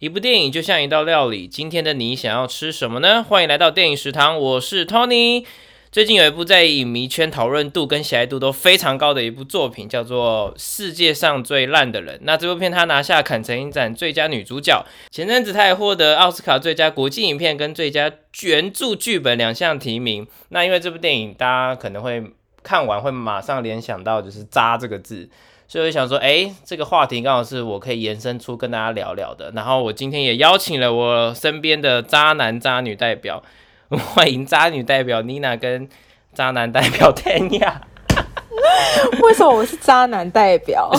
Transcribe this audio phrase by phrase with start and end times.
[0.00, 3.20] 一部电影就像一道料理，今天的你想要吃什么呢？
[3.20, 5.44] 欢迎来到电影食堂，我是 Tony。
[5.90, 12.14] 最近有一部在影迷圈讨论度跟喜爱度都非常高的一部作品，叫做《世界上最烂的人》。
[12.22, 18.08] 那这部片它拿下坎城影展最佳女主角，前阵子它也获得奥斯卡最佳国际影片跟最佳
[18.42, 20.24] 原著剧本两项提名。
[20.50, 22.22] 那因为这部电影，大家可能会
[22.62, 25.28] 看完会马上联想到就是“渣”这个字。
[25.70, 29.52] 所以我想说，哎，这个话题刚好是我可以延伸出跟大家聊聊的。
[29.54, 33.42] 然后我今天也邀请了我身边的渣男渣女代表，
[33.90, 35.86] 欢迎渣女代表妮娜跟
[36.32, 37.74] 渣男代表 Tanya。
[39.22, 40.90] 为什么我是渣男代表？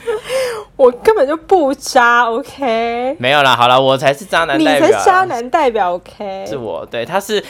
[0.76, 3.16] 我根本就不渣，OK？
[3.18, 4.90] 没有啦，好了，我才是渣男你代表。
[4.90, 6.44] 才渣男代表，OK？
[6.46, 7.42] 是我，对，他是。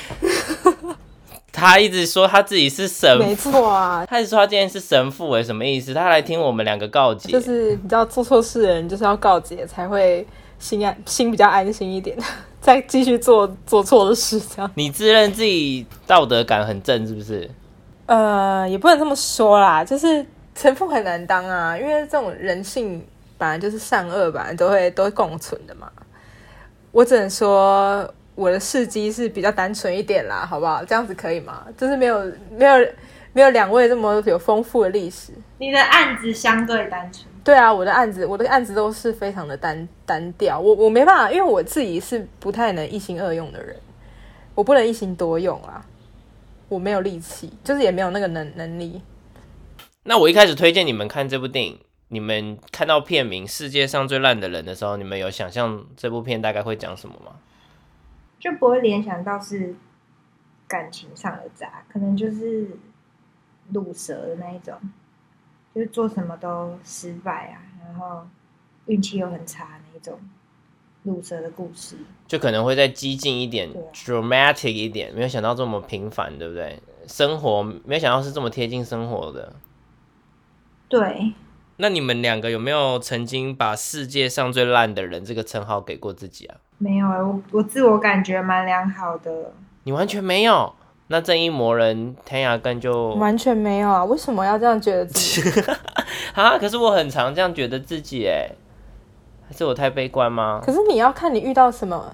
[1.52, 4.06] 他一直说他自己是神父，没错啊。
[4.06, 5.92] 他一直说他今天是神父，哎，什么意思？
[5.92, 10.26] 他来听我们两个告解，就是你知道做错事的人就是要告解才会
[10.58, 12.16] 心安心比较安心一点，
[12.58, 14.70] 再继续做做错的事这样。
[14.74, 17.48] 你自认自己道德感很正是不是？
[18.06, 20.24] 呃，也不能这么说啦，就是
[20.56, 23.04] 神父很难当啊，因为这种人性
[23.36, 25.92] 本来就是善恶，本来都会都会共存的嘛。
[26.92, 28.08] 我只能说。
[28.34, 30.84] 我的事迹是比较单纯一点啦，好不好？
[30.84, 31.66] 这样子可以吗？
[31.76, 32.88] 就是没有没有
[33.32, 35.32] 没有两位这么有丰富的历史。
[35.58, 37.26] 你的案子相对单纯。
[37.44, 40.58] 对啊，我的案子我的案子都是非常的单单调。
[40.58, 43.76] 我我没办法，因为我自己是不太能一心二用的人，
[44.54, 45.84] 我不能一心多用啊。
[46.68, 49.02] 我没有力气，就是也没有那个能能力。
[50.04, 57.32] 那我一开始推荐你们看这部电影，你们看到片名《世界上最烂的人》的时候，你们有想象这部片大概会讲什么吗？
[58.42, 59.72] 就不会联想到是
[60.66, 62.76] 感情上的渣，可能就是
[63.72, 64.74] 卤蛇的那一种，
[65.72, 68.26] 就是做什么都失败啊，然后
[68.86, 70.18] 运气又很差那一种
[71.06, 71.96] 卤蛇的故事，
[72.26, 76.82] 就可能会再激进一点，dramatic 一点，没有想到这么平凡，对不对？
[77.06, 79.54] 生活没有想到是这么贴近生活的，
[80.88, 81.32] 对。
[81.76, 86.58] 那你们两个有没有曾经把世界上最烂的人这个称号给过自己啊？
[86.82, 89.30] 没有啊，我我自我感觉蛮良好的。
[89.84, 90.72] 你完全没有？
[91.06, 94.04] 那正义魔人天涯根就完全没有啊？
[94.04, 95.60] 为什么要这样觉得自己？
[96.34, 96.58] 啊！
[96.58, 98.48] 可是我很常这样觉得自己哎，
[99.46, 100.60] 还是我太悲观吗？
[100.64, 102.12] 可是你要看你遇到什么，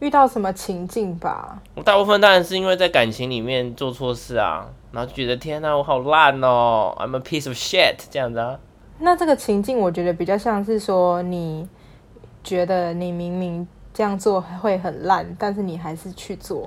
[0.00, 1.62] 遇到什么情境吧。
[1.76, 8.58] 我大部分当然是因为在感情里面做错事啊，然后就觉得天哪，我好烂哦，I'm a piece of shit 这样子啊。
[8.98, 11.68] 那这个情境，我觉得比较像是说，你
[12.42, 13.68] 觉得你明明。
[13.94, 16.64] 这样做会很烂，但是你还是去做，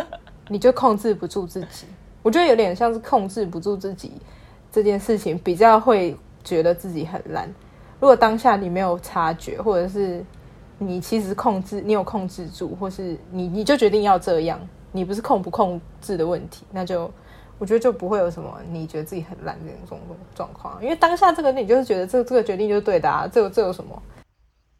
[0.48, 1.86] 你就控制不住自己。
[2.22, 4.12] 我觉得有点像是控制不住自己
[4.70, 7.48] 这件事情，比较会觉得自己很烂。
[7.98, 10.24] 如果当下你没有察觉，或者是
[10.78, 14.60] 你其实控制，你有控制住，或是你你就决定要这样，
[14.92, 17.10] 你不是控不控制的问题，那就
[17.58, 19.98] 我觉得就不会有什么你觉得自己很烂这种
[20.34, 20.82] 状况。
[20.82, 24.02] 因为当下这个你就是觉得这这个决定就是对的啊，这这有什么？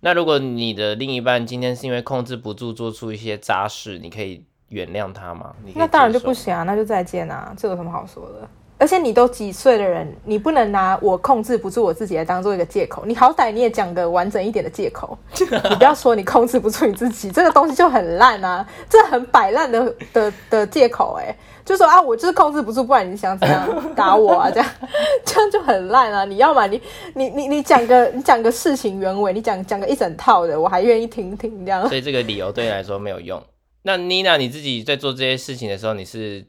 [0.06, 5.52] 那如果你的另一半今天是因为控制不住做出一些渣事，你可以原谅他吗？
[5.74, 8.48] 那当然就不行啊，那就再见啊，这有什么好说的？
[8.78, 13.04] 而且你都几岁的人，你不能拿我控制不住我自己来当做一个借口。
[13.06, 15.16] 你好歹你也讲个完整一点的借口，
[15.70, 21.34] 你不要说你控制不住你自己，这个东西就很烂啊，这很摆烂的的的借口哎。
[21.64, 24.48] 就说啊，我就是控制不住，不然你想怎样打我啊？
[24.48, 24.70] 这样
[25.26, 26.24] 这样就很烂啊！
[26.24, 26.80] 你要嘛，你
[27.14, 31.88] 你你你讲个你讲个事情原委，你讲讲个一整套的，我还愿意听听这样。
[31.88, 33.42] 所以这个理由对你来说没有用。
[33.82, 36.46] 那妮娜，你自己在做这些事情的时候，你是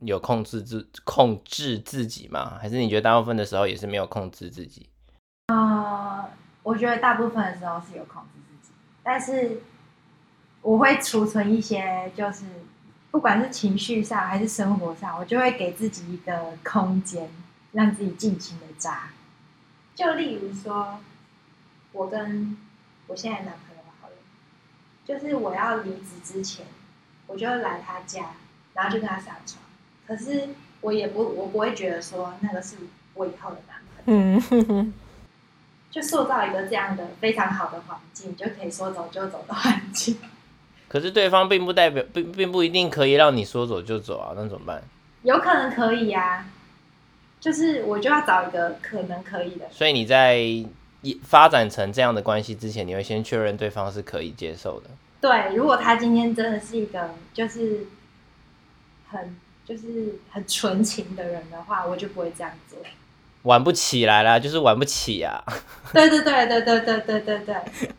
[0.00, 2.58] 有控制自控制自己吗？
[2.60, 4.88] 还是你觉得大部分的时候也是没有控制自己？
[5.46, 6.28] 啊，
[6.62, 9.60] 我觉得大部分的时候是有控制自己，但是
[10.62, 12.44] 我会储存一些，就是。
[13.10, 17.28] 不管是情绪上还是生活上，我就会给自己一个空间，
[17.72, 19.08] 让自己尽情的渣。
[19.94, 21.00] 就例如说，
[21.92, 22.56] 我跟
[23.06, 24.14] 我现在男朋友好了，
[25.06, 26.66] 就是我要离职之前，
[27.26, 28.26] 我就来他家，
[28.74, 29.58] 然后就跟他上床。
[30.08, 30.48] 可是
[30.80, 32.76] 我也不，我不会觉得说那个是
[33.12, 33.76] 我以后的男
[34.06, 34.40] 朋友。
[34.80, 34.94] 嗯，
[35.90, 40.16] 就塑造一个这样的非常好的环境，就可以说走就走的环境。
[40.88, 44.82] 可是对方并不代表，并并不一定可以让你说走就走啊，那怎么办？
[45.24, 46.46] 有可能可以呀，
[47.38, 49.68] 就是我就要找一个可能可以的。
[49.70, 50.42] 所以你在
[51.22, 54.88] 发展成这样的关系之前，你会先确认对方是可以接受的。
[55.20, 57.86] 对，如果他今天真的是一个就是
[59.08, 59.36] 很
[59.68, 62.78] 就是很纯情的人的话，我就不会这样做。
[63.42, 65.44] 玩不起来啦，就是玩不起啊。
[65.92, 67.56] 对对对对对对对对对。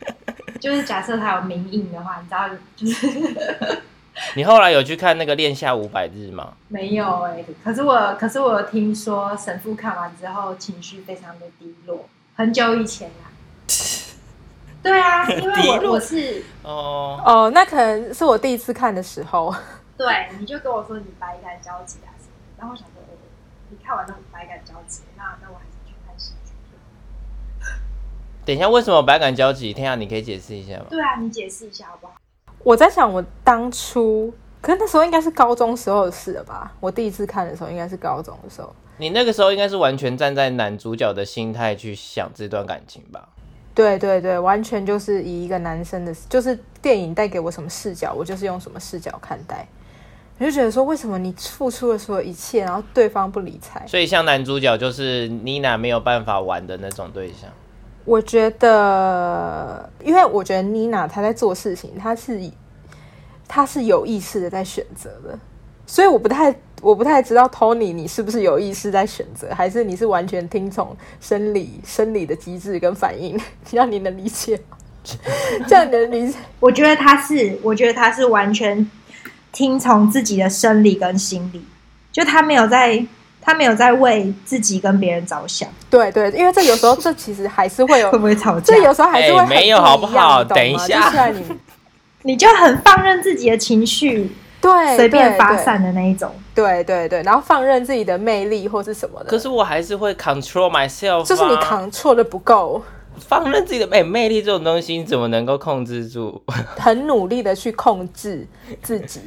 [0.60, 3.81] 就是假设他有名印的话，你知道，就是
[4.36, 6.54] 你后来有去看那个《恋下五百日》吗？
[6.69, 13.30] 没有哎、可是我，可是我有听说神父看完之后情绪非常的低落，很久以前啦。
[14.81, 19.54] 对啊，因为我我是哦，哦，那可能是我第一次看的时候。
[20.00, 23.12] 对，你就跟我说你百感交集啊什么的，然后我想说，哦，
[23.69, 26.80] 你看完那种百感交集，那那我还是去看喜剧片。
[28.46, 29.74] 等一下，为什么百感交集？
[29.74, 30.86] 天啊，你可以解释一下吗？
[30.90, 32.13] 对啊，你解释一下好不好？
[32.63, 36.72] 我在想，我当初，可是那时候应该是高中时候的事了吧？
[36.80, 38.74] 我第一次看的时候应该是高中的时候。
[39.00, 43.28] 你那个时候应该是完全站在男主角的心态去想这段感情吧？
[43.75, 49.68] 对对对，完全就是以一个男生的，就是电影带给我什么视角，我就是用什么视角看待。
[50.39, 53.86] 我就觉得说，为什么你付出了所有一切，然后对方不理睬？
[53.86, 57.50] 所以像男主角就是妮娜没有办法玩的那种对象。
[58.06, 62.41] 我觉得，因为我觉得妮娜她在做事情，她是
[63.50, 65.38] 她是有意识的在选择的，
[65.86, 73.38] 所以我不太我不太知道 Tony 你是不是有意识在选择，还是你是完全听从生理生理的机制跟反应，
[73.71, 74.77] 让你能理解吗？
[75.68, 76.38] 这样你能理解？
[76.62, 78.89] 我觉得他是，我觉得他是完全
[79.51, 81.63] 听从自己的生理跟心理，
[82.12, 83.06] 就他没有在，
[83.42, 88.84] 他没有在为自己跟别人着想，对对，因为这有时候这其实还是会有 会，不会吵架这？
[88.84, 91.46] 有时候还是会没有好不好等一下就你
[92.24, 94.31] 你就很放任自己的情绪
[94.62, 96.31] 对随便发散的那一种。
[96.54, 102.81] 对对对，然后放任自己的魅力或是什么的，可是我还是会 control myself，、啊、就是你扛错的不够。
[103.18, 106.42] 放任自己的哎、魅力这种东西，你怎么能够控制住？
[106.78, 108.48] 很努力的去控制
[108.81, 109.19] 自己，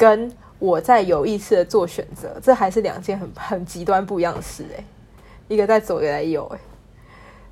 [0.00, 4.84] 跟我在有意识的做选择，这还是两件很很极端不一样的事哎、
[5.48, 6.58] 一个在左，一个在右哎、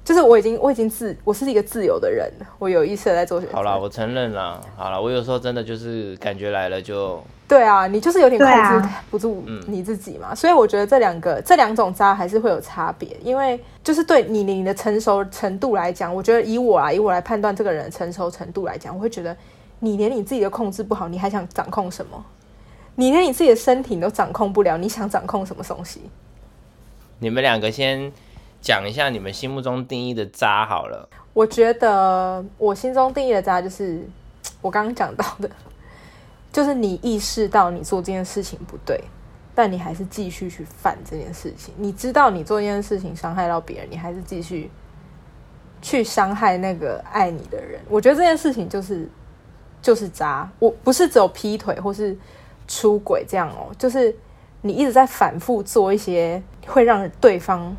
[0.02, 3.54] 就是我已经我已经自我是一个自由的人，我有意识的在做选择。
[3.54, 4.58] 好啦，我承认啦。
[4.76, 19.34] 好啦，我有时候真的就是感觉来了就对啊，你就是有点控制不住嗯你自己嘛，所以我觉得这两个这两种渣还是会有差别，因为就是对你你的成熟程度来讲，我觉得以我啊以我来判断这个人的成熟程度来讲，我会觉得
[19.78, 22.22] 你连你自己都控制不好，你还想掌控什么？
[23.00, 26.02] 你连你自己的身体你都掌控不了，你想掌控什么东西？
[27.20, 28.12] 你们两个先
[28.60, 31.08] 讲一下你们心目中定义的渣好了。
[31.32, 34.04] 我觉得我心中定义的渣就是
[34.60, 35.48] 我刚刚讲到的，
[36.52, 39.00] 就是你意识到你做这件事情不对，
[39.54, 41.72] 但你还是继续去犯这件事情。
[41.76, 44.68] 你知道你做这件事情伤害到别人，你还是继续
[45.80, 47.80] 去伤害那个爱你的人。
[47.88, 49.08] 我觉得这件事情就是
[49.80, 50.50] 就是渣。
[50.58, 52.18] 我不是只有劈腿或是
[52.68, 54.14] 出轨这样哦，就是
[54.62, 57.76] 你一直在反复做一些会让对方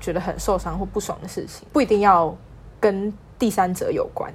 [0.00, 2.36] 觉得很受伤或不爽的事情，不一定要
[2.78, 4.30] 跟第三者有关。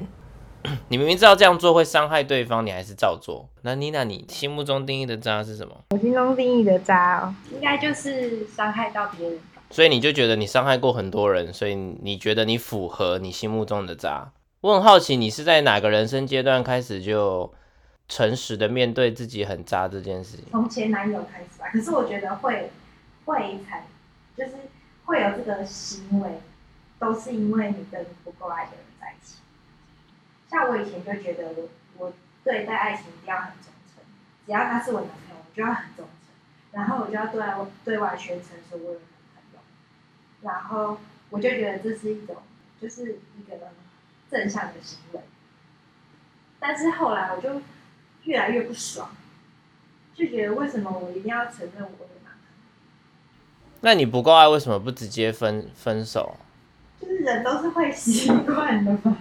[0.90, 3.48] 你明明知道这样做会伤害对方，你还是照做。
[3.62, 5.74] 那妮娜，你心目中定义的渣是什么？
[5.92, 9.62] 我心中定义的渣哦，应该就是伤害到别人吧。
[9.70, 14.32] 所以你就觉得你伤害过很多人，所以你觉得你符合你心目中的渣。
[14.62, 17.54] 我很好奇，你是在哪个人生阶段开始就
[18.08, 20.46] 诚实的面对自己很渣这件事情？
[20.52, 22.72] 从前男友开始吧，可是我觉得会
[23.26, 23.86] 会才
[24.36, 24.54] 就是
[25.06, 26.40] 会有这个行为，
[27.00, 29.40] 都是因为你跟不够爱的人在一起。
[30.50, 32.14] 像我以前就觉得我我
[32.44, 34.04] 对待爱情一定要很忠诚，
[34.46, 36.34] 只要他是我男朋友，我就要很忠诚，
[36.72, 39.60] 然后我就要对外对外宣称说我有男朋友，
[40.42, 40.98] 然后
[41.30, 42.38] 我就觉得这是一种
[42.82, 43.58] 就是一个
[44.32, 45.20] 正向的行为。
[46.60, 47.62] 但是后来我就
[48.28, 49.10] 越来越不爽，
[50.14, 52.52] 就觉得为什么我一定要承认我有男朋
[53.80, 56.36] 那你不够爱，为什么不直接分分手？
[57.00, 59.18] 就是人都是会习惯的嘛，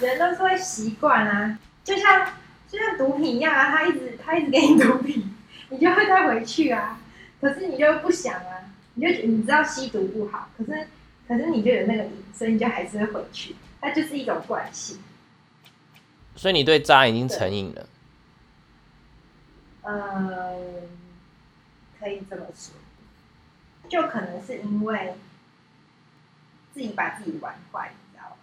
[0.00, 2.26] 人都是会习惯啊，就像
[2.66, 5.34] 就像毒品一样啊，他一直他一直给你毒品，
[5.68, 6.98] 你就会再回去啊，
[7.38, 10.86] 可是你就不想啊，你就你知道吸毒不好，可是
[11.28, 14.98] 可是你就有那个瘾，所以你就还是会回去，它就是一种惯性。
[16.40, 17.86] 所以你对渣已经成瘾了。
[19.82, 20.88] 嗯，
[22.00, 22.72] 可以这么说，
[23.90, 25.16] 就可能是因为
[26.72, 28.38] 自己把自己玩坏，你知道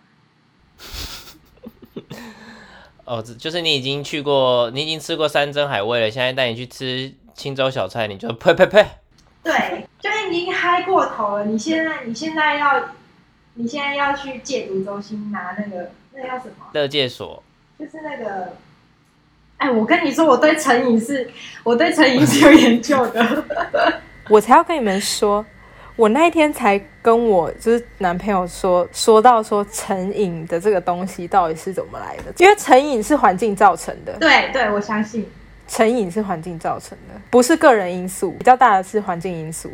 [2.13, 2.21] 吗？
[3.05, 8.85] 哦，这就是你已经去过，你已经吃过山珍海味了，现在带你去吃青州小菜，你就呸呸呸！
[9.41, 11.45] 对，就已经嗨过头了。
[11.45, 12.89] 你现在，你现在要，
[13.55, 16.67] 你现在要去戒毒中心拿那个，那个叫什么？
[16.73, 17.41] 乐戒所，
[17.77, 18.53] 就是那个。
[19.57, 21.27] 哎，我跟你说，我对成瘾是，
[21.63, 23.53] 我对成瘾是有研究的。
[24.29, 25.43] 我才要跟你们说，
[25.95, 35.27] 我那一天才跟我就是男朋友说说到说成瘾的这个东西到底是怎么来的，因为成瘾是环境造成的，对对，我相信。
[35.67, 39.71] 成瘾是环境造成的，不是个人因素，比较大的是环境因素。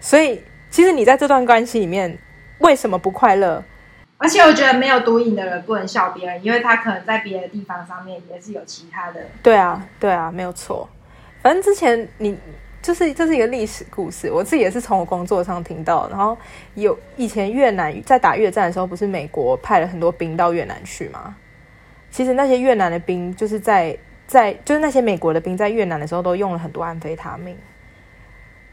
[0.00, 2.16] 所以，其实你在这段关系里面，
[2.58, 3.62] 为什么不快乐？
[4.22, 9.20] 而且我觉得没有毒瘾的人不能笑别人，因为他可能在别的地方上面也是有其他的。
[9.42, 10.88] 对啊，对啊，没有错。
[11.42, 12.38] 反正之前你
[12.80, 16.08] 就是这是一个历史故事，我自己也是从我工作上听到。
[16.08, 16.38] 然后
[16.74, 21.34] 有以前越南在打越战的时候，不是美国派了很多兵到越南去吗？
[22.10, 23.98] 其实那些越南的兵就是在。
[24.24, 27.54] 在就是那些美国的兵在越南的时候都用了很多安非他命，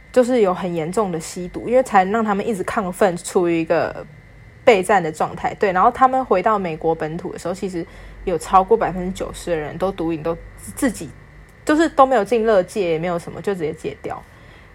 [0.09, 4.05] 就是有很严重的吸毒，因为才能让他们一直亢奋，处于一个
[4.69, 5.51] 备战的状态。
[5.55, 7.83] 对，然后他们回到美国本土的时候，其实
[8.25, 10.37] 有超过百分之九十的人都毒瘾，都
[10.75, 11.09] 自己
[11.65, 14.21] 就是都没有进乐戒，也没有什么，就直接戒掉。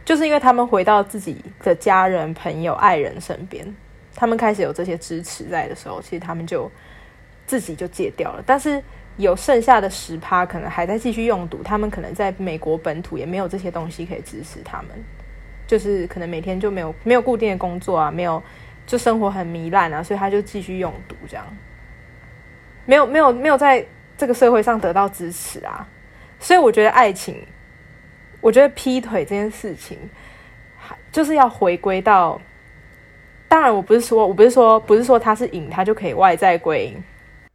[0.04, 3.64] 就是因为他们回到自己的家人、朋友、爱人身边，
[4.16, 6.68] 他们开始有这些支持在的时候，其实他们就
[7.46, 8.42] 自己就戒掉了。
[8.44, 8.82] 但是。
[9.16, 14.88] 有剩下的十趴可能还在继续用毒，他们可能在美国本土也没有这些东西可以支持他们，
[15.68, 18.42] 就是可能每天就没有没有固定的工作啊，没有
[18.86, 21.46] 就生活很糜烂啊，所以他就继续用毒这样，
[22.86, 23.84] 没有没有没有在
[24.16, 25.86] 这个社会上得到支持啊，
[26.38, 27.44] 所以我觉得爱情，
[28.40, 29.98] 我觉得劈腿这件事情，
[30.76, 32.40] 还就是要回归到，
[33.48, 37.02] 当然我不是说我不是说不是说他是瘾，他就可以外在归因。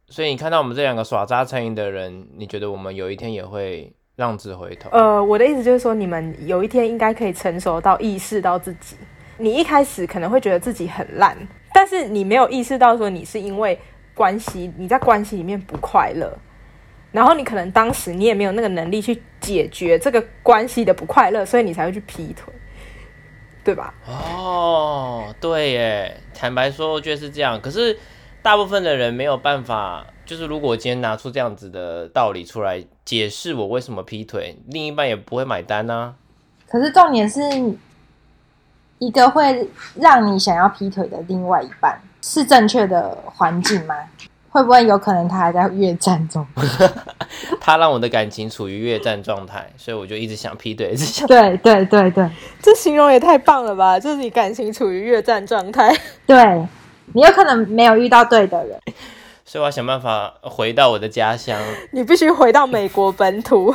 [0.08, 4.90] 所以你看到我们这两个耍渣成瘾的人，你觉得我们有一天也会浪子回头？
[4.90, 8.96] 呃，我的意思就是说，你们有一天应该可以成熟到意识到自己，
[9.40, 11.36] 你一开始可能会觉得自己很烂，
[11.72, 13.78] 但是你没有意识到说你是因为
[14.14, 16.32] 关系你在关系里面不快乐，
[17.10, 22.52] 然后你可能当时你也没有那个能力去解决这个关系的不快乐，所以你才会去劈腿，
[23.64, 23.94] 对吧？
[24.06, 27.98] 哦，对耶，坦白说，我觉得是这样，可是。
[28.42, 36.14] 大部分的人没有办法，就是如果今天拿出这样子的道理出来解释我为什么劈腿，另一半也不会买单呢。
[36.66, 37.42] 可是重点是
[39.00, 43.94] 一个会让你想要劈腿的另外一半是正确的环境吗？
[44.50, 46.46] 会不会有可能他还在越战中？
[47.60, 51.26] 他让我的感情处于越战状态，所以我就一直想劈腿，一直想。
[51.26, 52.30] 对对对对，
[52.62, 53.98] 这形容也太棒了吧！
[53.98, 56.66] 就是你感情处于越战状态， 对。
[57.12, 58.78] 你有可能没有遇到对的人，
[59.44, 61.60] 所以我要想办法回到我的家乡。
[61.90, 63.74] 你必须回到美国本土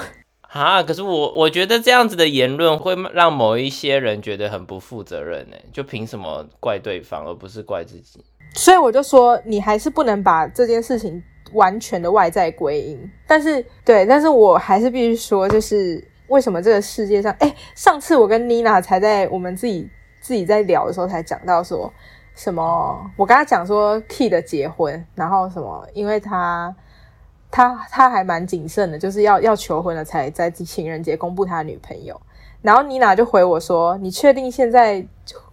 [0.56, 0.82] 啊！
[0.82, 5.58] 可是我我觉得这样子的言论会让某一些人觉得很不负责任呢。
[5.74, 8.24] 就凭什么怪对方而不是怪自己？
[8.54, 11.22] 所以我就说，你还是不能把这件事情
[11.52, 13.12] 完全的外在归因。
[13.28, 19.90] 但是，对，但是我还是必须说，就是为什么这个世界上，哎，上次我跟妮娜才在我们自己
[20.22, 21.92] 自己在聊的时候才讲到说。
[22.34, 23.12] 什么？
[23.16, 25.88] 我跟他讲说，Key 的结婚，然后什么？
[25.94, 26.76] 因为他
[27.56, 32.20] 他他还蛮谨慎的，就是要要求婚了才在情人节公布他的女朋友。
[32.62, 35.02] 然后妮娜就回我说：“你确定现在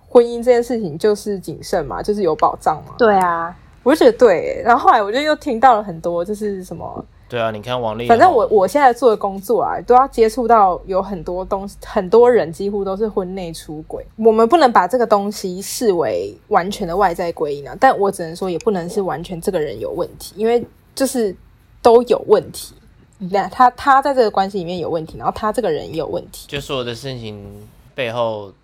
[0.09, 2.02] 婚姻这件事情就是谨慎吗？
[2.02, 4.61] 就是有保障吗？”对啊，我就觉得对。
[4.64, 7.04] 然后后来我就又听到了很多，就是什么。
[7.28, 14.04] 对啊，你看王力，反正我我现在做的工作啊，都要接触到有很多东西，很多人几乎都是婚内出轨。
[14.16, 21.35] 我们不能把这个东西视为完全的外在归因啊，但我只能说，也不能是完全这个人有问题，因为就是
[21.82, 22.74] 都有问题。
[23.18, 28.54] 那他他在这个关系里面有问题，然后他这个人也有问题，就所有的事情背后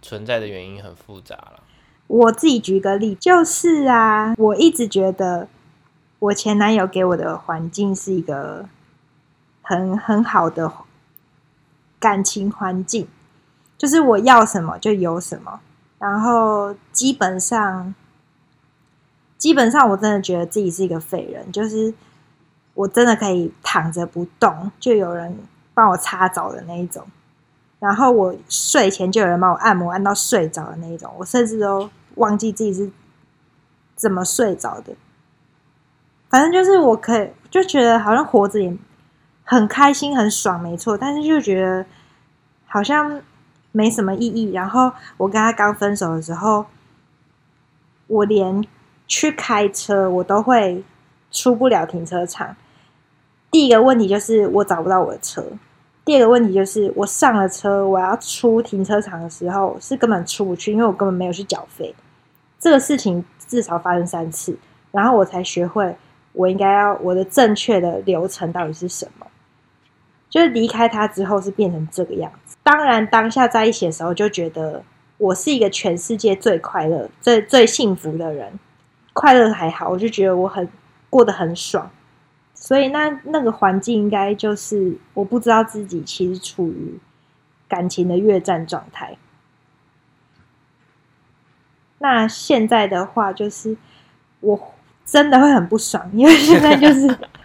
[0.00, 1.60] 存在的原因很复杂了。
[2.06, 5.46] 我自己举个例，就是啊，我一直觉得。
[6.22, 8.64] 我前男友给我的环境是一个
[9.60, 10.72] 很很好的
[11.98, 13.08] 感情环境，
[13.76, 15.58] 就是我要什么就有什么，
[15.98, 17.92] 然后基本上
[19.36, 21.92] 基本上我真的觉得自己是一个废人，就是
[22.74, 25.38] 我真的可以躺着不动，就有人
[25.74, 27.06] 帮我擦澡的那一种，
[27.78, 32.90] 然后我睡前就有人帮我按摩按到睡着的那一种，我甚至都忘记自己是
[33.94, 34.94] 怎么睡着的。
[36.30, 38.74] 反正就是我可以就觉得好像活着也
[39.44, 40.96] 很开心很爽，没错。
[40.96, 41.84] 但是就觉得
[42.66, 43.20] 好像
[43.70, 44.52] 没什么意义。
[44.52, 46.64] 然后我跟他刚分手的时候，
[48.06, 48.64] 我连
[49.06, 50.82] 去开车我都会
[51.30, 52.56] 出不了停车场。
[53.52, 55.44] 第一个问题就是我找不到我的车，
[56.06, 61.94] 第二个问题就是我上了车，我要出停车场的时候是根本出不去，因为我根本没有去缴费。
[62.58, 64.56] 这个事情至少发生三次，
[64.90, 65.94] 然后我才学会。
[66.32, 69.26] 我应该要我的正确的流程到底是什么？
[70.30, 72.56] 就是离开他之后是变成这个样子。
[72.62, 74.82] 当然，当下在一起的时候就觉得
[75.18, 78.58] 我是一个全世界最快乐、最最幸福的人，
[79.12, 80.66] 快乐还好，我就觉得我很
[81.10, 81.90] 过得很爽。
[82.62, 86.96] 所以那那个环境应该就是我不知道自己其实处于
[87.66, 89.16] 感情的越战状态。
[91.98, 93.76] 那现在的话，就是
[94.38, 97.00] 我真的会很不爽，因为现在就是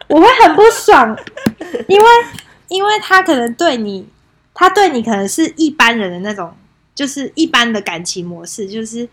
[0.08, 1.18] 我会很不爽，
[1.88, 2.08] 因为
[2.68, 4.08] 因为他可能对你，
[4.54, 6.56] 他对你可能是一般人的那种，
[6.94, 9.10] 就是一般的感情模式，就是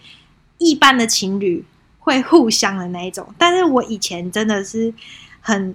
[0.58, 1.64] 一般的情侣
[1.98, 3.34] 会互相的那一种。
[3.38, 4.92] 但是我以前真的是
[5.40, 5.74] 很。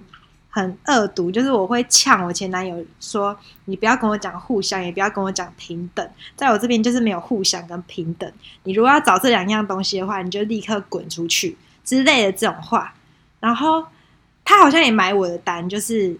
[0.51, 8.31] 很恶毒，就是我会呛我前男友说：“你不要跟我讲互相，也不要跟我讲平等，在我这边就是没有互相跟平等。
[8.63, 12.95] 你如果要找这两样东西的话，你就立刻滚出去之类的这种话。”
[13.39, 13.85] 然后
[14.43, 16.17] 他好像也买我的单，就是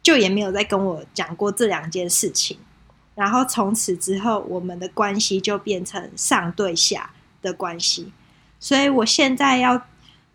[0.00, 2.56] 就也没有再跟我讲过这两件事情。
[3.16, 7.10] 然后从此之后，我们的关系就变成上对下
[7.42, 8.12] 的关系。
[8.60, 9.82] 所以我现在要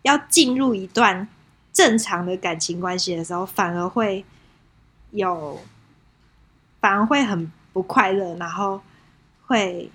[0.02, 1.26] 要进入一段。
[1.74, 4.24] 正常的感情关系的时候，反而会
[5.10, 5.60] 有，
[6.80, 8.80] 反而会很不快乐，然后
[9.46, 9.90] 会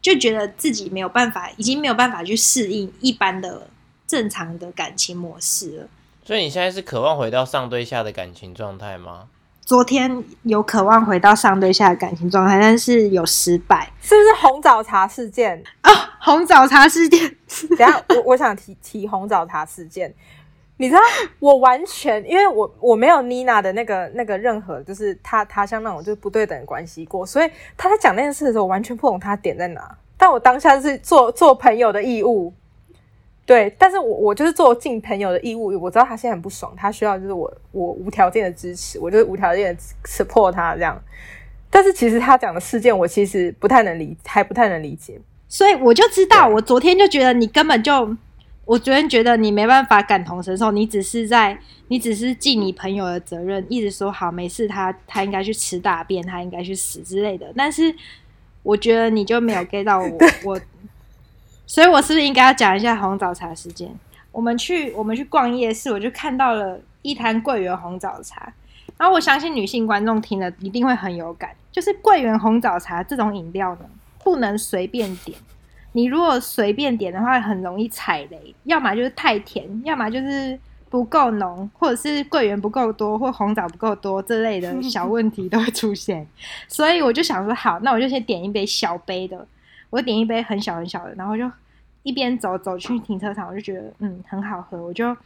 [0.00, 3.68] 就觉得自己没有办法，已经没有办法去适应一般的
[4.06, 5.88] 正常的感情模式了。
[6.24, 9.28] 所以你现在是渴望回到上对下的感情状态吗？
[9.62, 16.09] 昨天有渴望回到上对下的感情状态，但是有失败，是不是红枣茶事件啊？
[16.20, 17.36] 红枣茶事件。
[17.70, 20.14] 等下，我我想提提红枣茶事件。
[20.76, 21.00] 你知道，
[21.40, 29.98] 我完全因为我我没有妮娜的那个那个任何，就是他他像那种就是不对等的关系过，所以他在讲那件事的时候，完全不懂他点在哪。
[30.16, 32.52] 但我当下是做做朋友的义务，
[33.44, 35.66] 对，但是我我就是做尽朋友的义务。
[35.80, 40.98] 我知道他现在很不爽，他需要就是我我无条件的支持，我就是无条件的 support 他这样。
[41.68, 45.20] 但是其实他讲的事件，我其实不太能理，还不太能理解。
[45.50, 48.16] 所以我就知道，我昨天就觉得你根本就。
[48.66, 57.52] 我昨天觉得你没办法感同身受，你只是在，你只是尽你朋友的责任，一直说好没事，他他应该去吃大便，他应该去死之类的。
[57.56, 57.92] 但是
[58.62, 60.60] 我觉得你就没有 get 到我， 我，
[61.66, 63.90] 所以我是不是应该要讲一下红枣茶时间？
[64.30, 68.52] 我们去我们去逛夜市，我就看到了一坛桂圆红枣茶，
[68.96, 73.80] 然后我相信女性观众听了一定会很有感，就是桂圆红枣茶这种饮料呢，
[74.22, 75.38] 不能随便点。
[75.92, 86.26] 你如果随便点的话，很容易踩雷，要么就是太甜，要么就是不够浓，或者是桂圆不够多，或红枣不够多这类的小问题都会出现。
[86.68, 89.44] 所以我就想说，好，那我就先点一杯小杯的，
[89.90, 91.50] 我点一杯很小很小的，然后就
[92.04, 95.16] 一边走走去停车场，我就觉得嗯很好喝，我就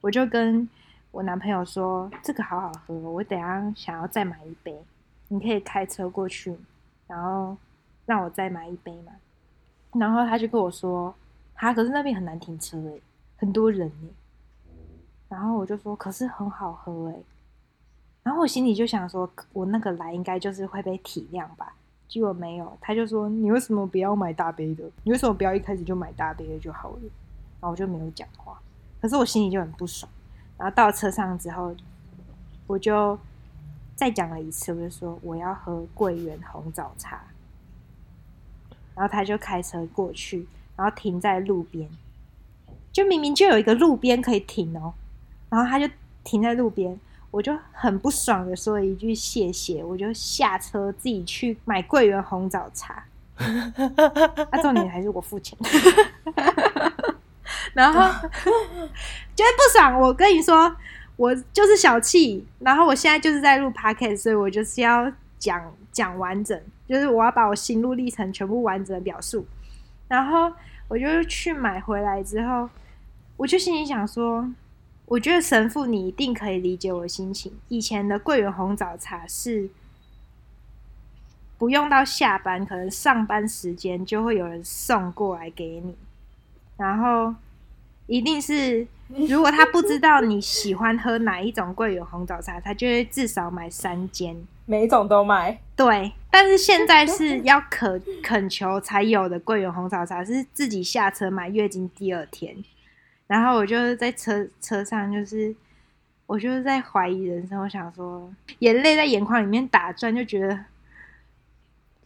[0.00, 0.68] 我就跟
[1.10, 4.76] 我男朋友说，这个好好喝，我等下想要再买一杯，
[5.26, 6.54] 你可以开车过去，
[7.08, 7.56] 然后
[8.06, 9.12] 让我再买一杯嘛。
[9.92, 11.14] 然后他就跟我说
[11.54, 13.00] ：“他可是那边很难停车诶，
[13.36, 14.08] 很多人诶。”
[15.28, 17.22] 然后我就说：“可是很好喝诶。”
[18.24, 21.74] 然后我心里就想说：“我那个来应该就是会被体谅吧？”
[22.08, 24.84] 结果没有，他就说：“你为什么不要买大杯的？
[25.02, 26.98] 你为什么不要一开始就买大杯的就好了？”
[27.60, 28.60] 然后我就没有讲话，
[29.00, 30.10] 可是我心里就很不爽。
[30.56, 31.74] 然后到车上之后，
[32.66, 33.18] 我就
[33.96, 37.22] 再讲了一次，我就说：“我要喝桂圆红枣茶。”
[38.94, 41.88] 然后他就开车过去，然后停在路边，
[42.92, 44.94] 就明明就有一个路边可以停哦，
[45.50, 45.88] 然后他就
[46.22, 46.98] 停在路边，
[47.30, 53.04] 我就很不爽的说了一句谢谢，我就下车自己去买桂圆红枣茶，
[53.36, 55.58] 那重点还是我付钱，
[57.74, 60.74] 然后觉得不爽，我跟你说，
[61.16, 66.60] 我就是小气，然后我现在就是在录 p o c a s t 所以我就是要讲讲完整。
[66.86, 69.46] 就是我要把我心路历程全部完整的表述，
[70.08, 70.52] 然后
[70.88, 72.68] 我就去买回来之后，
[73.36, 74.48] 我就心里想说，
[75.06, 77.52] 我觉得神父你一定可以理解我的心情。
[77.68, 79.68] 以前的桂圆红枣茶是
[81.56, 85.96] 不用到下班，可能上班时间就会有人送过来给你，
[86.76, 87.34] 然后
[88.06, 88.86] 一定是
[89.28, 94.36] 如果他不知道你喜欢喝哪一种桂圆红枣茶，他就会至少买三间。
[94.66, 102.56] 每一种都买，对，但是现在是要渴 恳求才有的桂圆红枣茶，是自己下车买月经第二天，
[103.28, 105.54] 然后我就在车车上，就是
[106.26, 110.58] 我就是在怀疑人生，我想说眼泪在眼眶里面打转，就觉得，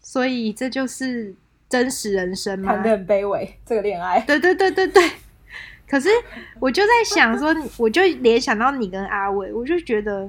[0.02, 1.34] 所以这就是
[1.66, 2.74] 真实人生吗？
[2.74, 5.10] 谈的很卑微，这个恋爱，对对对对对。
[5.88, 6.10] 可是
[6.60, 10.28] 我就在想说，我就联想到你跟阿伟，我就觉得。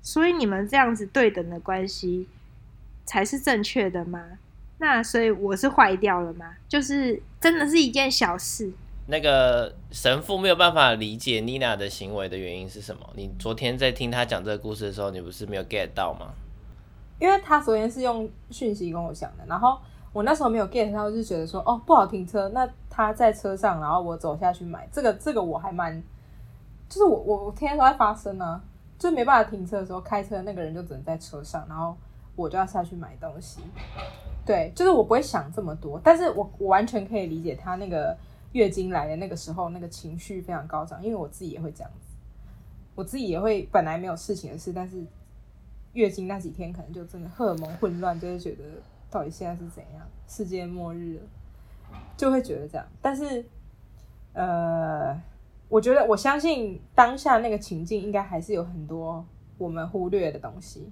[0.00, 2.26] 所以你们这样子对等的关系
[3.08, 4.22] 才是正确的吗？
[4.76, 6.54] 那所以我是坏掉了吗？
[6.68, 8.70] 就是真的是一件小事。
[9.06, 13.00] 那个神父没有办法理解妮娜的行为的原因是什么？
[13.16, 16.26] 你昨天在听他讲这个故事的时候，你不是没有 get 到吗？
[17.18, 19.78] 因为他昨天是用讯息跟我讲的，然后
[20.12, 26.00] 我那时候没有 get 到，就觉得说哦不好停车，那他在车上，然后我走下去买这个，这个我还蛮，
[26.88, 28.60] 就是我我我天天都在发生呢，
[28.98, 31.96] 就没办法停车的时候，开车的那个人就只能在车上，然后
[32.42, 33.60] 我就要下去买东西。
[34.46, 38.16] 对，就是我不会想这么多，但是我我完全可以理解他那个。
[38.52, 42.16] 月经来的那个时候，那个情绪非常高涨，因为我自己也会这样子，
[42.94, 45.04] 我自己也会本来没有事情的事，但是
[45.92, 48.64] 月经那几天可能就真的荷尔蒙混乱，就会觉得
[49.10, 51.22] 到底现在是怎样，世界末日了，
[52.16, 52.86] 就会觉得这样。
[53.02, 53.44] 但是，
[54.32, 55.14] 呃，
[55.68, 59.22] 我觉得我相信当下那个情境应该还是有很多
[59.58, 60.90] 我们忽略的东西。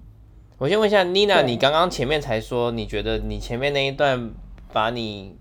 [0.57, 4.31] 我先问一下妮娜，你刚刚前面才说你觉得你前面那一段
[4.71, 5.37] 把你。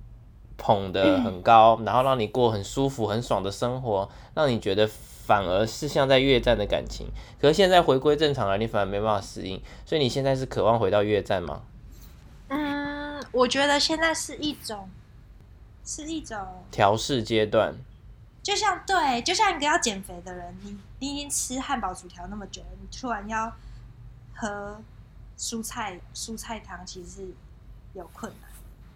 [0.59, 7.07] 捧得很高，然后让你过很舒服、很爽的生活，让你觉得反而是像在越战的感情。
[7.39, 11.61] 可是现在回归正常了，你反而没办法适应，所以你现在是渴望回到越战吗？
[12.49, 14.89] 嗯，我觉得现在是一种，
[15.85, 16.39] 是一种
[16.71, 17.75] 调试阶段。
[18.43, 23.53] 就像对，就像一个要减肥的人，你你已经吃汉堡、薯条那么久了，你突然要
[24.35, 24.81] 喝
[25.39, 27.29] 蔬菜蔬菜汤，其实是
[27.95, 28.51] 有困难。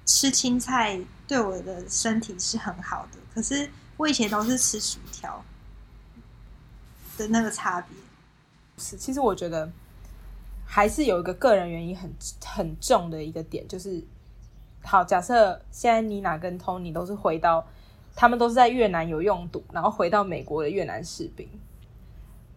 [0.06, 5.44] 吃青菜对我的身体是很好的，可是我以前都是吃薯条
[7.16, 7.96] 的那个差别。
[8.78, 9.70] 是，其实我觉得
[10.66, 12.12] 还是有一个个人原因很
[12.44, 14.02] 很重的一个点，就是
[14.82, 17.64] 好，假设现在妮娜跟 Tony 都是回到，
[18.16, 21.48] 他们都是在越南有用毒，然后回到美国的越南士兵，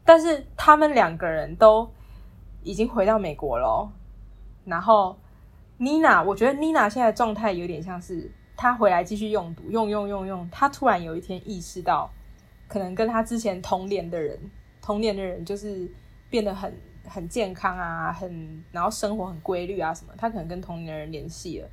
[0.04, 1.92] 但是他们两个人都
[2.64, 3.92] 已经回到美国了，
[4.66, 5.18] 然后。
[5.78, 12.10] 妮娜，我觉得妮娜现在状态有点像是她回来继续用毒，用用用用，她突然有一天意识到，
[12.70, 14.40] 可能跟她之前同年的人，
[14.82, 15.92] 同年的人就是
[16.30, 16.74] 变得很
[17.06, 21.68] 很健康啊，很然后生活很规律啊什么，她可能跟同年的人联系了，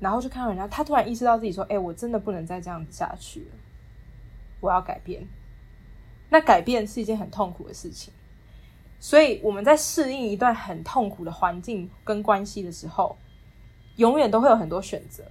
[0.00, 3.56] 然后就看到人家，她突然意识到自己说，哎，我真的不能再这样子下去了，
[4.60, 5.26] 我要改变。
[6.28, 8.12] 那改变是一件很痛苦的事情，
[9.04, 13.14] 所以我们在适应一段很痛苦的环境跟关系的时候。
[13.96, 15.22] 永远都会有很多选择。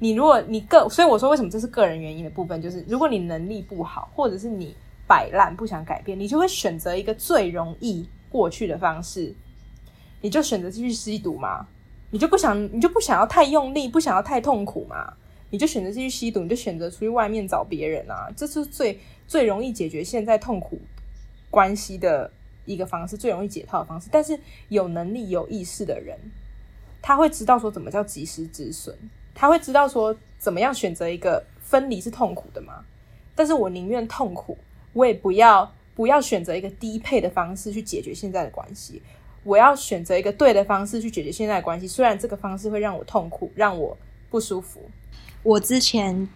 [0.00, 4.74] 你如果你个，所以我说为什么这是个人原因的部分，就是如果你能力不好，或者是你
[5.06, 9.32] 摆烂不想改变，你就会选择一个最容易过去的方式，
[10.22, 11.68] 你就选择继续吸毒嘛？
[12.10, 15.12] 你就不想，你就不想要太用力，不想要太痛苦嘛？
[15.50, 18.28] 你就选择继续吸毒，你就选择出去外面找别人啊？
[18.36, 20.80] 这是最最容易解决现在痛苦
[21.48, 22.28] 关系的
[22.72, 24.08] 一个方式，最容易解套的方式。
[24.10, 26.18] 但是有能力、有意识的人。
[27.02, 28.94] 他会知道说怎么叫及时止损，
[29.34, 32.84] 他会知道说怎么样选择一个分离是痛苦的吗？
[33.34, 34.58] 但是我宁愿痛苦，
[34.92, 39.00] 我也不要不要选择一个低配的方式去解决现在的关系。
[39.44, 43.96] 我要选择一个对的方式去解决现在的关系，虽然这个方式会让我痛苦，让我
[44.28, 44.82] 不舒服。
[45.42, 46.28] 我之前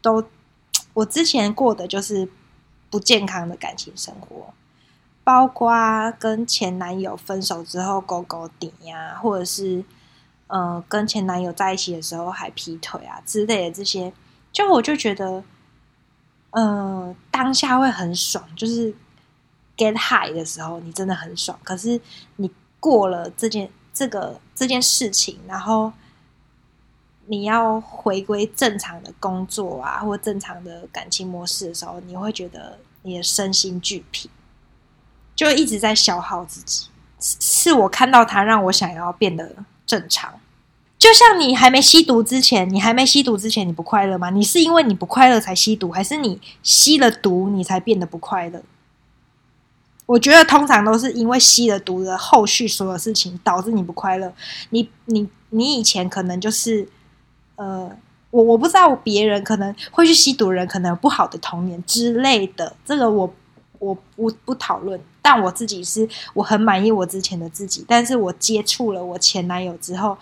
[0.00, 0.24] 都，
[0.94, 2.28] 我之前过的就是
[2.88, 4.54] 不健康的感情生活。
[5.30, 5.72] 包括
[6.18, 9.84] 跟前男友分手之后勾勾顶呀，或者是
[10.48, 14.12] 呃跟前男友在一起的时候还劈腿啊之类的这些，
[14.50, 15.44] 就我就觉得，
[16.50, 18.92] 呃当下会很爽，就是
[19.76, 21.56] get high 的时候你真的很爽。
[21.62, 22.00] 可是
[22.34, 25.92] 你过了这件这个这件事情，然后
[27.26, 34.28] 你要回归正常的工作啊，或正常的感情模式的时候，你会觉得你的身心俱疲。
[35.40, 36.84] 就一直在消耗自己，
[37.18, 39.50] 是我看到他让我想要变得
[39.86, 40.34] 正常。
[40.98, 44.28] 就像你还没吸毒之前，你还没吸毒之前你不快乐吗？
[44.28, 48.60] 你是因为你不快乐才吸毒，还是你吸了毒你才变得不快乐？
[50.04, 54.30] 我觉得通常都是因为吸了毒的后续所有事情导致你不快乐。
[54.68, 56.86] 你你你以前可能就是
[57.56, 57.90] 呃，
[58.30, 63.34] 我我不知道别人可能会去吸毒人可能有不好的童年之类的，这个我。
[63.80, 67.82] 我不不讨论，但我自己是我很满意我之前的自己。
[67.88, 70.16] 但是我接触了我前男友之后，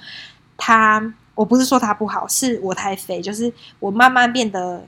[0.56, 4.86] 他我不是说他不好，是我太肥，就是我慢慢变得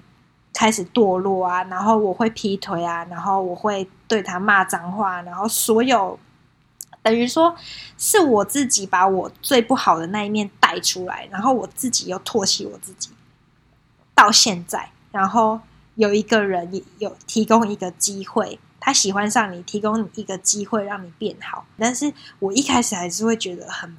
[0.55, 6.17] 开始堕落啊，然后我会劈腿啊，然后我会对他骂脏话，然后所有
[7.03, 7.53] 等于说
[7.99, 13.11] 是我自己把我最不好的那一面带出来，然后我自己又唾弃我自己，
[14.15, 15.61] 到现在，然后。
[15.95, 21.67] 有一个人有提供一个机会，他喜欢上你，提供你一个机会让你变好。
[21.79, 23.97] 但是我一开始还是会觉得很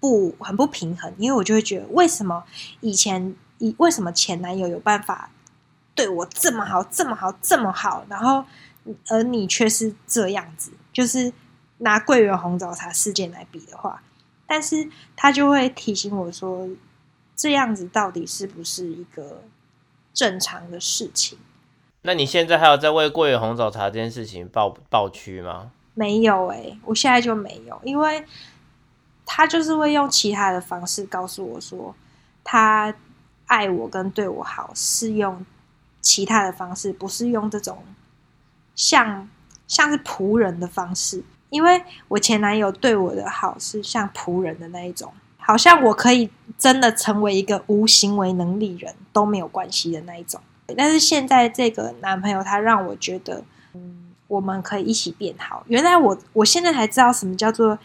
[0.00, 2.44] 不很不平衡，因为我就会觉得，为什么
[2.80, 5.30] 以前以为什么前男友有办法
[5.94, 8.44] 对我这么好，这么好，这么好，然后
[9.08, 11.32] 而你却是这样子，就是
[11.78, 14.02] 拿桂圆红枣茶事件来比的话，
[14.46, 16.68] 但是他就会提醒我说，
[17.36, 19.42] 这样子到底是不是一个
[20.12, 21.38] 正常的事情？
[22.02, 25.70] 那你现在还有在为桂圆红枣茶这件事情抱抱屈吗？
[25.94, 28.24] 没有诶、我现在就没有，因为
[29.24, 31.94] 他就是会用其他的方式告诉我说，
[32.42, 32.94] 他
[33.46, 35.44] 爱我跟对我好是用
[36.00, 37.84] 其他的方式，不是用这种
[38.74, 39.28] 像
[39.68, 41.22] 像是仆人的方式。
[41.50, 45.12] 因为我前男友对我的好是像仆人的那一种，
[45.44, 50.40] 好像我可以真的成为一个无行为能力人都没有关系的那一种。
[50.76, 55.64] 但是现在这个男朋友他让我觉得，嗯，我们可以一起变好。
[55.66, 57.78] 原来我我现在才知道什么叫做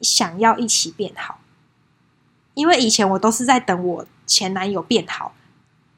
[0.00, 1.38] 想要一起变好，
[2.54, 5.32] 因为以前我都是在等我前男友变好，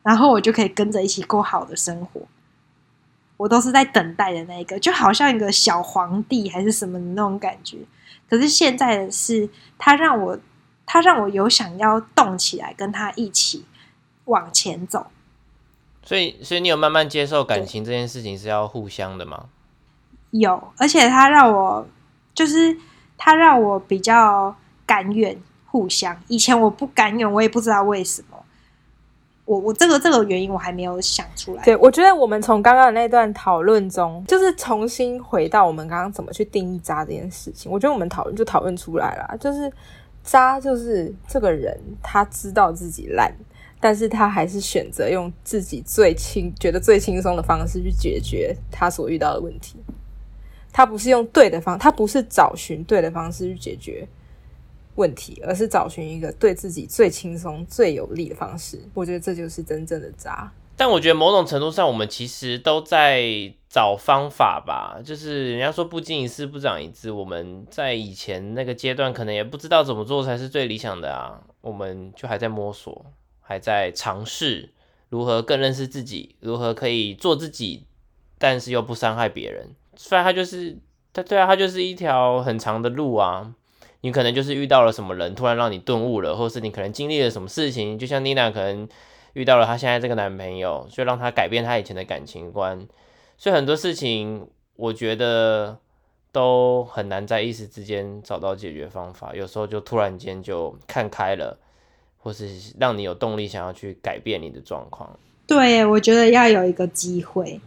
[0.02, 2.20] 然后我就可以跟着一起过好的生活。
[3.38, 7.78] 我都是在等待的那一个，就好像一个小皇帝还是什么的那种感觉。
[8.32, 10.38] 可是现在的是，他让我，
[10.86, 13.66] 他让我有想要动起来，跟他一起
[14.24, 15.08] 往前走。
[16.02, 19.50] 所以，所以你有慢慢接受感情这件事情是要互相的吗？
[20.30, 21.86] 有，而且他让我，
[22.32, 22.78] 就是
[23.18, 26.18] 他让我比较甘愿互相。
[26.28, 28.41] 以前我不甘愿，我也不知道为什么。
[29.44, 31.64] 我我这个这个原因我还没有想出来。
[31.64, 37.70] 对，我觉得我们从刚刚的那段讨论中，就是重新回到我们刚刚怎么去定义渣这件事情。
[37.70, 39.70] 我觉得我们讨论就讨论出来了，就是
[40.22, 43.34] 渣就是这个人他知道自己烂，
[43.80, 49.76] 但是他还是选择用自己最轻觉得最轻松的方式去解决他所遇到的问题。
[50.72, 54.06] 他不是用对的方，他不是找寻对的方式去解决
[55.02, 58.78] 问题，而是找寻一个对自己最轻松、最有利的方式。
[58.94, 60.48] 我觉得这就是真正的渣。
[60.76, 65.00] 但我觉得某种程度上，我们其实都在找方法吧。
[65.04, 71.40] 就是人家说不经一事不长一智，我们在以前那个阶段，可能也不知道怎么做才是最理想的啊。
[71.60, 73.04] 我们就还在摸索，
[73.40, 74.70] 还在尝试
[75.08, 77.84] 如何更认识自己，如何可以做自己，
[78.38, 79.70] 但是又不伤害别人。
[79.94, 80.78] 虽然它就是
[81.12, 83.52] 它，对啊，它就是一条很长的路啊。
[84.02, 88.88] 你可能就是遇到了什么人，突然让你顿悟了，或是你可能经历了什么事情，就像妮娜可能
[89.32, 92.86] 遇到了她现在这个男朋友，就让她改变她以前的感情观。
[93.38, 95.78] 所以很多事情，我觉得
[96.30, 99.34] 都很难在一时之间找到解决方法。
[99.34, 101.58] 有时候就突然间就看开了，
[102.18, 105.18] 或是让你有动力想要去改变你的状况。
[105.46, 107.60] 对，我觉得要有一个机会，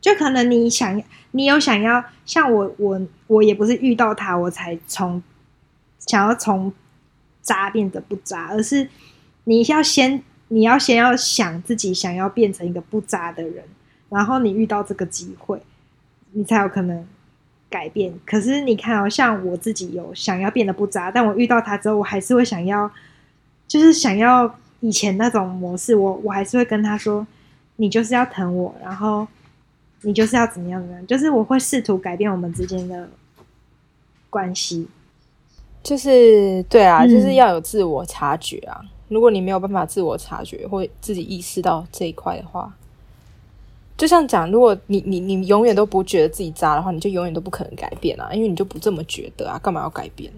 [0.00, 5.22] 就可能你想，你有想要像我，我我也不是遇到他我才从
[6.06, 6.72] 想要从
[7.42, 8.88] 渣变得不渣，而是
[9.44, 13.64] 你要先你要先要想自己想要变成一个不渣的人，
[14.08, 15.60] 然后你遇到这个机会，
[16.32, 17.06] 你才有可能
[17.68, 18.14] 改变。
[18.24, 22.90] 可是你看哦，像我自己有想要变得不渣，但我遇到他之后，我还是会想要，
[23.66, 27.26] 就是想要以前那种模式，我我还是会跟他说，
[27.76, 29.26] 你就是要疼我，然后
[30.02, 33.08] 你就是要怎么样怎么样，就是我会试图改变我们之间的
[34.30, 34.88] 关系。
[35.84, 38.80] 就是对啊，嗯就是要有自我察觉啊。
[39.08, 42.74] 如果你没有办法自我察觉或自己意识到这一块的话，
[43.96, 50.32] 就像讲，如果你你你永远都不觉得自己渣的话，你就永远都不可能改变啊，因为你就不这么觉得啊，干嘛要改变？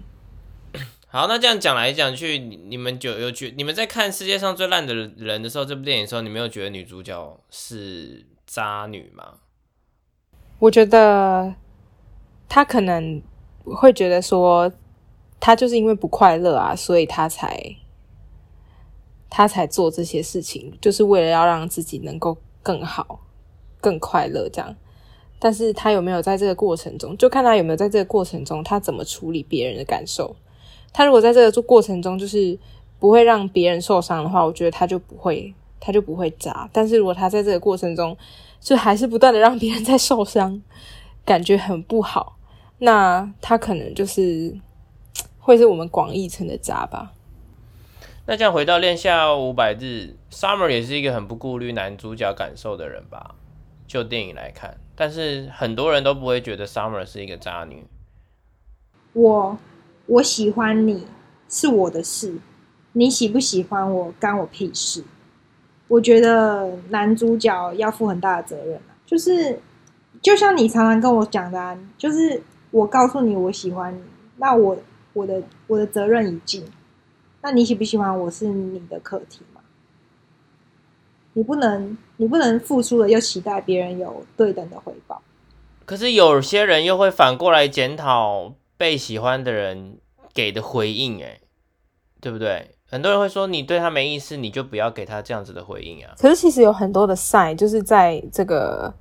[1.07, 9.23] 好，那这样讲来讲去，你你们就有觉，你们在看世界上最烂的人的时候，这部电影的时候，你没有觉得女主角是渣女吗？
[10.59, 11.55] 我觉得
[12.49, 13.21] 她可能
[13.63, 14.71] 会觉得说，
[15.39, 17.75] 他就是因为不快乐啊，所以他才
[19.29, 23.19] 他才做这些事情，就是为了要让自己能够更好、
[23.79, 24.75] 更快乐这样。
[25.39, 30.35] 但是他有没有在这个过程中，就看他有没有在这个过程中，他怎么处理别人的感受。
[30.91, 32.57] 他如果在这个过程中，就是
[32.99, 36.67] 不会让别人受伤的话，我觉得他就不会，他就不会渣。
[36.73, 38.17] 但是如果他在这个过程中，
[38.59, 40.59] 就还是不断的让别人在受伤，
[41.23, 42.37] 感觉很不好，
[42.79, 44.57] 那他可能就是
[45.47, 47.13] 会是我们广义层的渣吧。
[48.25, 53.33] 那这样回到恋夏五百日，Summer 也是一个很不顾虑男主角感受的人吧？
[53.87, 57.85] 就电影来看，但是很多人都不会觉得 Summer 是一个渣女。
[59.13, 59.57] 我
[60.07, 61.07] 我喜欢你
[61.47, 62.37] 是我的事，
[62.91, 65.01] 你喜不喜欢我干我屁事。
[65.87, 69.57] 我觉得男主角要负很大的责任啊，就是
[70.21, 74.01] 就像你常常跟我讲的、啊，就是我告诉你我喜欢你，
[74.35, 74.77] 那我
[75.17, 76.63] 我的我的责任已尽，
[77.41, 79.61] 那你喜不喜欢我是你的课题嘛？
[81.33, 85.19] 你不能你不能付出了又期待别人有对等的回报。
[85.85, 89.97] 可是有些人又会反过来检讨被喜欢的人
[90.35, 91.39] 给的回应，哎，
[92.21, 92.75] 对不对？
[92.89, 96.13] 很多人会说你对他没意思，你就不要给他这样子的回应啊。
[96.19, 98.93] 可是其实有很多的 sign，就是在这个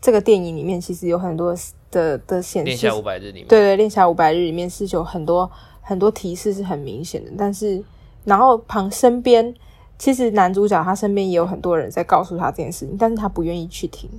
[0.00, 1.54] 这个电影里面，其实有很多
[1.94, 7.82] 的的显示恋下五百日里面，对对，恋下五百日里面是有很多很多提示是很明显的，但是
[8.24, 9.54] 然后旁身边
[9.96, 14.10] 其实男主角他身边也有很多人在告诉他这件事情，但是他不愿意去听。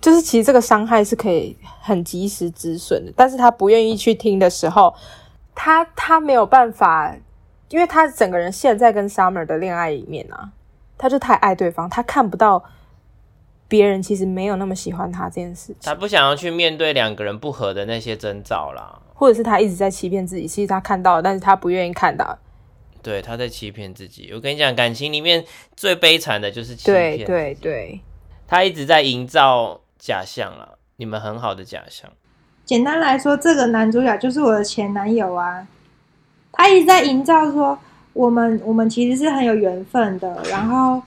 [0.00, 4.92] 就是其实这个伤害是可以很及时止损的，但是他不愿意去听的时候，
[5.54, 7.14] 他他没有办法，
[7.68, 10.50] 因为他整个人现在跟 Summer 的恋爱里面啊，
[10.98, 12.64] 他就太爱对方，他看不到
[13.72, 15.76] 别人其实没有那么喜欢他这件事情。
[15.80, 19.00] 他不想要去面对两个人不和的那些征兆啦。
[19.14, 22.38] 或者是他一直在欺骗自己，其实他看到了，但是他不愿意看到。
[23.00, 24.30] 对，他在欺骗自己。
[24.34, 25.42] 我跟你讲，感情里面
[25.74, 27.26] 最悲惨的就是欺对骗。
[27.26, 28.00] 对对，
[28.46, 32.10] 他一直在营造假象啦，你们很好的假象。
[32.66, 35.66] 简单来说，这个男主角就是我的前男友啊。
[36.52, 37.78] 他一直在营造说，
[38.12, 41.02] 我们我们其实是很有缘分的，然后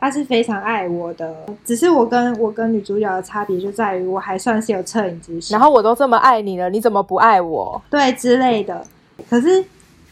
[0.00, 1.46] 他是非常爱我的。
[1.64, 7.80] 只是我跟我跟女主角的差别就在于，我还算是有恻隐之心，然后我都这么爱你了，你怎么不爱我？
[7.90, 8.84] 对之类的。
[9.28, 9.62] 可是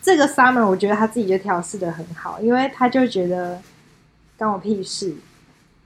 [0.02, 3.58] 这个 Summer，我觉得他自己就调试的很好，因为他就觉得
[4.36, 5.14] 关我屁事，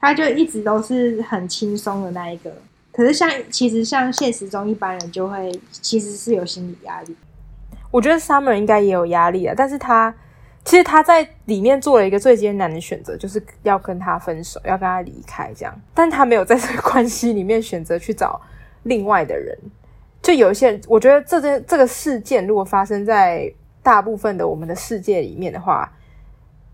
[0.00, 2.52] 他就一直都是很轻松的那一个。
[2.92, 7.16] 可是像其实像现实中一般人就会其实是有心理压力。
[7.90, 10.14] 我觉得 Summer 应该也有压力啊，但是他
[10.64, 15.80] 其实他在里面做了一个最艰难的选择，就是要跟他分手，要跟他离开这样。
[15.92, 18.40] 但他没有在这个关系里面选择去找
[18.84, 19.58] 另外的人。
[20.22, 25.92] 就有一些，我觉得这件这个事件如果发生在大部分的我们的世界里面的话，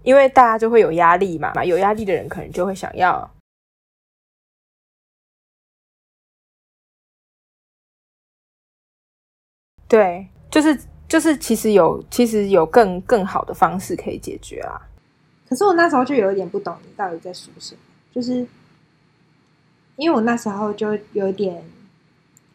[0.02, 3.30] 因为大家就会有压力嘛，有压力的人可能就会想要。
[9.88, 14.76] 对，就是就是，其实有其实有更更好的方式可以解决啊。
[15.48, 17.80] 可是我那时候就有一点不懂你到底在说什么，
[18.12, 18.46] 就是
[19.96, 21.64] 因为我那时候就有点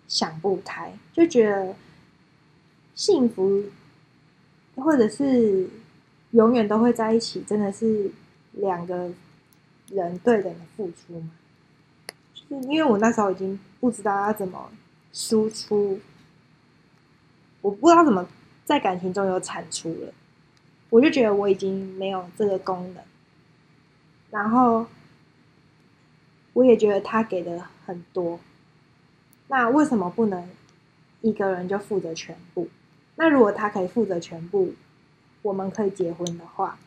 [0.08, 1.76] 想不开，就觉得
[2.94, 3.64] 幸福
[4.76, 5.68] 或者是
[6.32, 8.12] 永远都会在一起，真的是
[8.52, 9.10] 两个
[9.90, 11.32] 人对等的付出吗？
[12.36, 14.70] 就是因为我那时候已经不知道要怎么
[15.12, 16.00] 输出。
[17.62, 18.28] 我不知道怎么
[18.66, 20.14] 在感情中有产出了，
[20.90, 23.04] 我就觉得我已经没有这个功能。
[24.32, 24.86] 然后
[26.54, 28.40] 我也觉得他给的很多，
[29.48, 30.50] 那为什么不能
[31.22, 32.68] 一个人就负责全部？
[33.16, 34.74] 那如果他可以负责全部，
[35.42, 36.80] 我们可以结婚的话，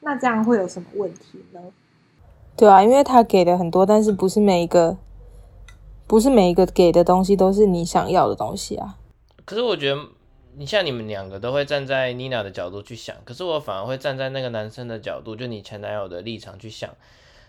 [0.00, 1.60] 那这样会有什么问题呢？
[2.56, 4.98] 对啊，因为他给的很多，但是不是每一个，
[6.06, 8.98] 不是每一个给的东西都是你想要的东西啊。
[9.44, 10.08] 可是我觉得，
[10.56, 16.90] 你像你们两个都会站在妮娜的角度去想，可是我反而会站在那个男生的角度，就你前男友的立场去想。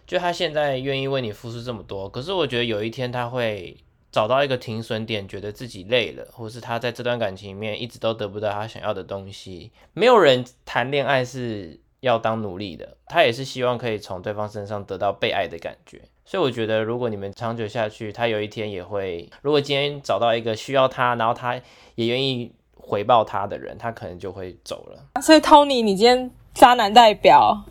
[0.07, 3.75] 就他现在愿意为你付出这么多，可是我觉得有一天他会
[4.11, 9.71] 找到一个停损点，觉得自己累了，或是他在这段感情里面一直都得不到他想要的东西。
[9.93, 16.01] 没有人谈恋爱是要当奴隶的，他也是希望可以从对方身上得到被爱的感觉。
[16.23, 21.59] 所以我觉得，如果你们长久下去，他有一天也会，如果今天找到一个需要他，然后他
[21.95, 22.51] 也愿意
[22.85, 25.21] 回报他的人，他可能就会走了。
[25.21, 27.65] 所以 Tony，你今天渣男代表，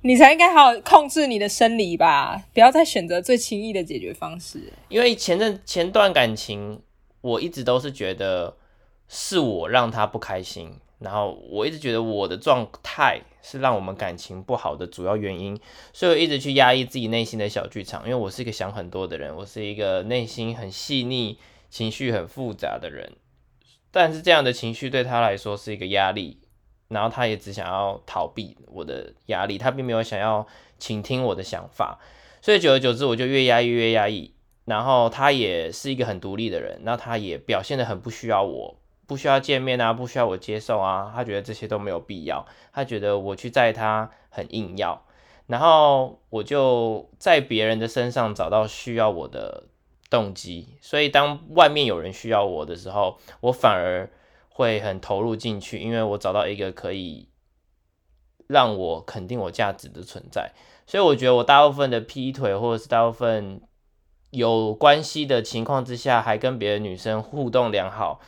[0.00, 4.72] 你才应该好好控制你的生理吧，不要再选择最轻易的解决方式。
[4.88, 6.80] 因为前阵前段感情，
[7.20, 8.56] 我一直都是觉得
[9.08, 15.58] 是我让他不开心，然后我一直觉得我的状态是让我们感情不好的主要原因，
[15.92, 18.02] 所以我一直去压抑自己内心的小剧场。
[18.04, 23.12] 因为我是一个想很多的人，我是一个内心很细腻、情绪很复杂的人。
[24.00, 26.40] 但是这样的情绪对他来说是一个压力，
[26.86, 30.46] 然后他也只想要逃避我的压力，他并没有想要
[30.78, 31.98] 倾听我的想法。
[32.40, 34.32] 所以久而久之，我就越压抑越压抑。
[34.66, 38.78] 然后他也是一个很独立的人，那他也表现得很不需要我，
[39.08, 45.04] 不需要见面啊，不需要我接受啊，他觉得这些都没有必要，他觉得我去载他很硬要，
[45.48, 49.64] 然后我就在别人的身上找到需要我的
[50.10, 54.10] 动机，所以当外面有人需要我的时候，我反而
[54.48, 57.28] 会很投入进去，因为我找到一个可以
[58.46, 60.52] 让我肯定我价值的存在。
[60.86, 63.60] 所以我觉得我大部分的劈腿，或者是大部分
[64.30, 68.20] 有关系的情况之下，还跟别的女生互动良好，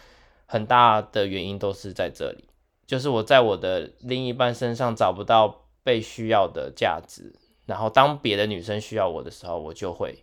[0.47, 2.45] 很大的原因都是在这里，
[2.87, 10.23] 就是我在我的另一半身上找不到被需要的价值，然后当别的女生需要我的时候，我就会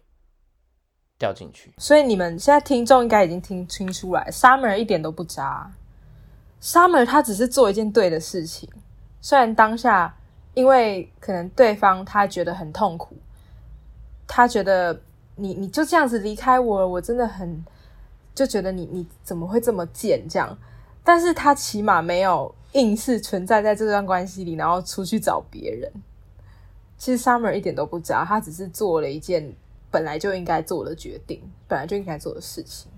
[1.18, 1.74] 掉进去。
[1.78, 5.72] 所以你们现在听众应该已经听听出来，Summer 一点都不渣。
[6.61, 8.68] Summer 他只是做一件对的事情，
[9.22, 10.15] 虽然当下
[10.53, 13.15] 因为可能对方他觉得很痛苦，
[14.28, 14.99] 他觉得
[15.36, 17.63] 你你就这样子离开我，我真的很
[18.34, 20.57] 就觉得你你怎么会这么贱这样，
[21.03, 25.91] 但是他起码没有硬是存在在这段关系里，然后出去找别人。
[26.97, 29.53] 其实 Summer 一点都不渣，他只是做了一件
[29.90, 32.92] 本来就应该做的决定，本来就应该做的事情。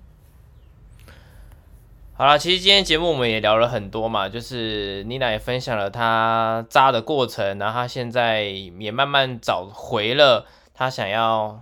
[2.14, 11.62] 好了，其实今天节目我们也聊了很多嘛，就是妮娜也分享了她渣的过程，然后她现在也慢慢找回了她想要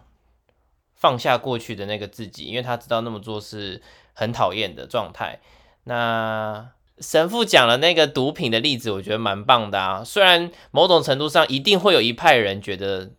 [0.96, 5.40] 放下过去的那个自己，因为她知道那么做是很讨厌的状态。
[5.84, 6.70] 那
[7.00, 10.04] 神父讲了那个毒品的例子，我觉得蛮棒的啊。
[10.04, 13.12] 虽然某种程度上一定会有一派人觉得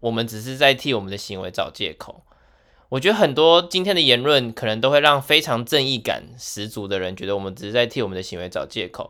[0.00, 2.22] 我们只是在替我们的行为找借口。
[2.88, 9.08] 我觉得很多今天的言论可能都会让非常正义感十足的人觉得我们只是在替我们的行为找借口，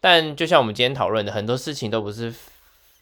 [0.00, 2.34] 但就像我们今天讨论的，很多事情都不是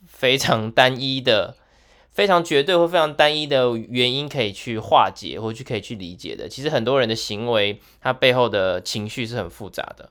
[0.07, 1.57] 非常单一的、
[2.13, 6.47] 非常绝对或非常单一的原因可以去化解或去可以去理解的。
[6.47, 10.11] 其实很多人的行为，他背后的情绪是很复杂的，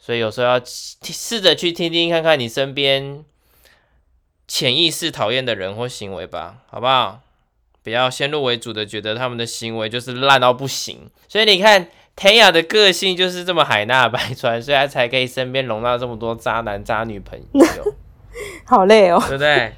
[0.00, 3.24] 所以有时候要试着去听听看看你身边
[4.54, 7.22] 潜意识讨厌的人或行为吧，好不好？
[7.82, 17.94] 不要先入为主的觉得他们的行为就是烂到不行，所以你看田雅的个性就是这么海纳百川，所以他才可以身边容纳这么多渣男渣女朋友，
[18.68, 19.72] 好累哦，对不对？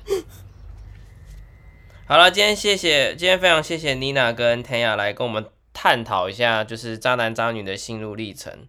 [2.09, 8.66] 好了，今天谢谢，今天非常谢谢妮娜跟田雅来跟我们探讨一下，就是渣男渣女的心路历程，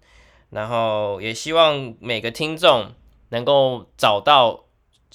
[0.52, 2.92] 然后也希望每个听众
[3.30, 4.65] 能够找到。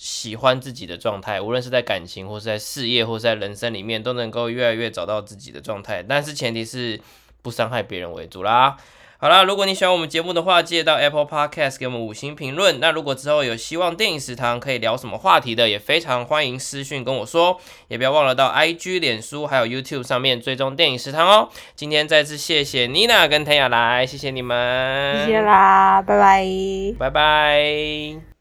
[0.03, 6.03] 喜欢自己的状态，无论是在感情，或是在事业，或是在人生里面，都能够越来越找到自己的状态。
[6.03, 6.99] 但是前提是
[7.43, 8.79] 不伤害别人为主啦。
[9.19, 12.81] 好啦，如果你喜欢我们节目的话，记得到 Apple Podcast 给我们五星评论。
[12.81, 17.61] 那如果之后有希望电影食堂可以聊什么话题的，也非常欢迎私讯跟我说。
[17.89, 21.51] 也不要忘了到 IG、脸书还有 YouTube 上面追踪电影食堂哦。
[21.77, 28.40] 今天再次谢谢 Nina 跟谭雅来，谢谢你们，谢谢啦，拜拜，拜拜。